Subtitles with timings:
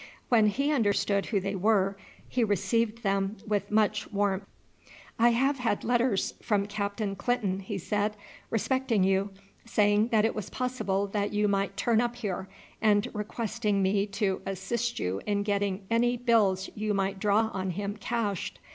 [0.29, 1.95] When he understood who they were
[2.27, 4.47] he received them with much warmth.
[5.19, 8.17] "I have had letters from Captain Clinton," he said,
[8.49, 9.29] "respecting you;
[9.63, 12.49] saying that it was possible that you might turn up here,
[12.81, 17.95] and requesting me to assist you in getting any bills you might draw on him
[17.95, 18.57] cashed.